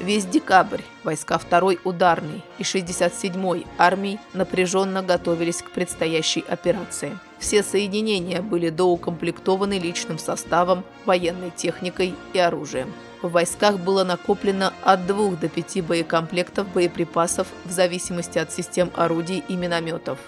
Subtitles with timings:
[0.00, 7.18] Весь декабрь войска 2-й ударной и 67-й армий напряженно готовились к предстоящей операции.
[7.38, 12.90] Все соединения были доукомплектованы личным составом, военной техникой и оружием.
[13.20, 19.44] В войсках было накоплено от 2 до 5 боекомплектов боеприпасов в зависимости от систем орудий
[19.48, 20.18] и минометов.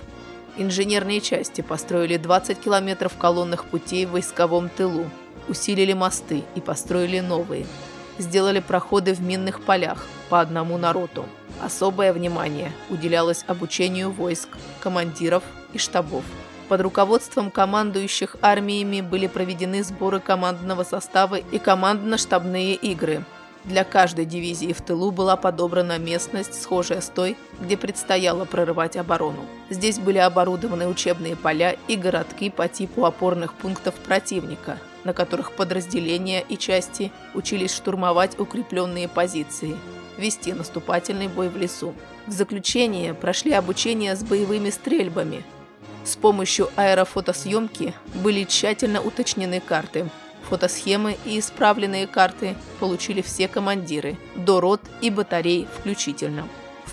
[0.59, 5.07] Инженерные части построили 20 километров колонных путей в войсковом тылу,
[5.49, 7.65] усилили мосты и построили новые–
[8.23, 11.27] сделали проходы в минных полях по одному народу.
[11.63, 14.49] Особое внимание уделялось обучению войск,
[14.81, 15.43] командиров
[15.75, 16.25] и штабов.
[16.69, 23.25] Под руководством командующих армиями были проведены сборы командного состава и командно-штабные игры.
[23.65, 29.45] Для каждой дивизии в тылу была подобрана местность, схожая с той, где предстояло прорывать оборону.
[29.71, 36.45] Здесь были оборудованы учебные поля и городки по типу опорных пунктов противника– на которых подразделения
[36.49, 39.77] и части учились штурмовать укрепленные позиции,
[40.19, 41.95] вести наступательный бой в лесу.
[42.27, 45.45] В заключение прошли обучение с боевыми стрельбами.
[46.05, 50.09] С помощью аэрофотосъемки были тщательно уточнены карты.
[50.49, 56.49] Фотосхемы и исправленные карты получили все командиры, до рот и батарей включительно.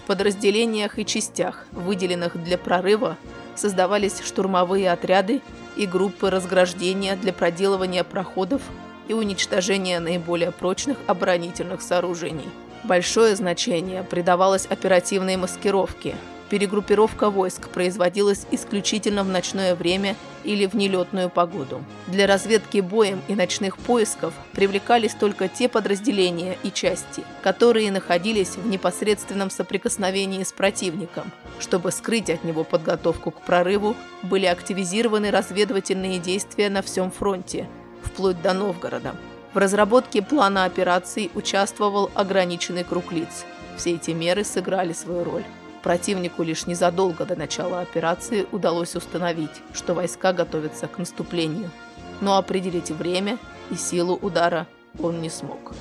[0.10, 3.16] Подразделениях и частях, выделенных для прорыва,
[3.56, 5.40] создавались штурмовые отряды
[5.78, 8.64] и группы разграждения для проделывания проходов
[9.08, 12.50] и уничтожения наиболее прочных оборонительных сооружений.
[12.84, 16.16] Большое значение придавалось оперативной маскировке.
[16.50, 21.84] Перегруппировка войск производилась исключительно в ночное время или в нелетную погоду.
[22.08, 28.66] Для разведки боем и ночных поисков привлекались только те подразделения и части, которые находились в
[28.68, 31.32] непосредственном соприкосновении с противником.
[31.60, 37.68] Чтобы скрыть от него подготовку к прорыву, были активизированы разведывательные действия на всем фронте,
[38.02, 39.16] вплоть до Новгорода.
[39.54, 43.46] В разработке плана операций участвовал ограниченный круг лиц.
[43.78, 45.44] Все эти меры сыграли свою роль.
[45.82, 51.72] Противнику лишь незадолго до начала операции удалось установить, что войска готовятся к наступлению,
[52.20, 53.38] но определить время
[53.70, 54.68] и силу удара
[55.02, 55.74] он не смог.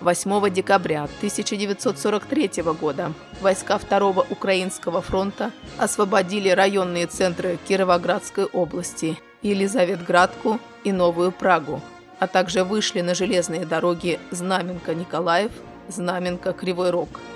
[0.00, 10.90] 8 декабря 1943 года войска 2 Украинского фронта освободили районные центры Кировоградской области, Елизаветградку и
[10.90, 11.80] Новую Прагу,
[12.18, 15.52] а также вышли на железные дороги Знаменка-Николаев,
[15.88, 17.08] Знаменка-Кривой Рог–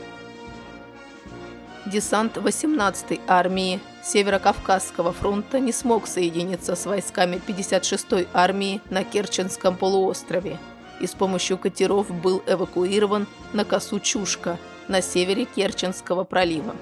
[1.87, 10.59] десант 18-й армии Северо-Кавказского фронта не смог соединиться с войсками 56-й армии на Керченском полуострове
[11.01, 16.75] и с помощью катеров был эвакуирован на косу Чушка на севере Керченского пролива.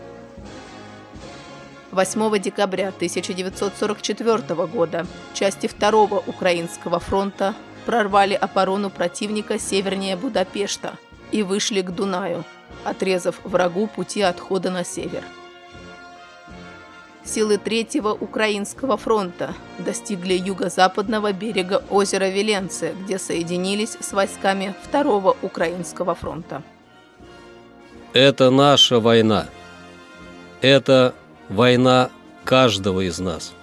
[1.90, 7.54] 8 декабря 1944 года части 2-го Украинского фронта
[7.86, 10.96] прорвали оборону противника севернее Будапешта
[11.30, 12.44] и вышли к Дунаю–
[12.84, 15.22] отрезав врагу пути отхода на север.
[17.24, 26.14] Силы Третьего Украинского фронта достигли юго-западного берега озера Веленце, где соединились с войсками Второго Украинского
[26.14, 26.62] фронта.
[28.12, 29.46] Это наша война.
[30.60, 31.14] Это
[31.48, 32.10] война
[32.44, 33.54] каждого из нас.